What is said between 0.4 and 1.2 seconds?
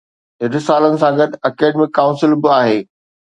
رسالن سان